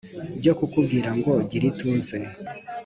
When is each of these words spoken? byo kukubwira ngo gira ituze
byo 0.39 0.53
kukubwira 0.59 1.09
ngo 1.17 1.33
gira 1.49 1.65
ituze 1.71 2.17